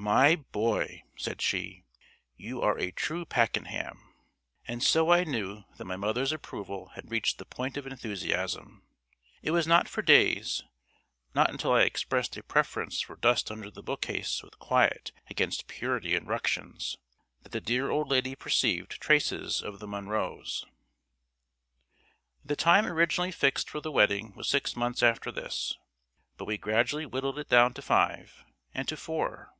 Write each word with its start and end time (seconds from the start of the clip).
"My 0.00 0.36
boy," 0.36 1.02
said 1.16 1.42
she, 1.42 1.82
"you 2.36 2.62
are 2.62 2.78
a 2.78 2.92
true 2.92 3.24
Packenham." 3.24 4.14
And 4.64 4.80
so 4.80 5.10
I 5.10 5.24
knew 5.24 5.64
that 5.76 5.86
my 5.86 5.96
mother's 5.96 6.30
approval 6.30 6.90
had 6.90 7.10
reached 7.10 7.38
the 7.38 7.44
point 7.44 7.76
of 7.76 7.84
enthusiasm. 7.84 8.84
It 9.42 9.50
was 9.50 9.66
not 9.66 9.88
for 9.88 10.00
days 10.02 10.62
not 11.34 11.50
until 11.50 11.72
I 11.72 11.82
expressed 11.82 12.36
a 12.36 12.44
preference 12.44 13.00
for 13.00 13.16
dust 13.16 13.50
under 13.50 13.72
the 13.72 13.82
bookcase 13.82 14.40
with 14.40 14.60
quiet, 14.60 15.10
against 15.28 15.66
purity 15.66 16.14
and 16.14 16.28
ructions 16.28 16.96
that 17.42 17.50
the 17.50 17.60
dear 17.60 17.90
old 17.90 18.08
lady 18.08 18.36
perceived 18.36 19.00
traces 19.00 19.60
of 19.60 19.80
the 19.80 19.88
Munros. 19.88 20.64
The 22.44 22.54
time 22.54 22.86
originally 22.86 23.32
fixed 23.32 23.68
for 23.68 23.80
the 23.80 23.90
wedding 23.90 24.32
was 24.36 24.48
six 24.48 24.76
months 24.76 25.02
after 25.02 25.32
this; 25.32 25.76
but 26.36 26.44
we 26.44 26.56
gradually 26.56 27.04
whittled 27.04 27.36
it 27.40 27.48
down 27.48 27.74
to 27.74 27.82
five 27.82 28.44
and 28.72 28.86
to 28.86 28.96
four. 28.96 29.54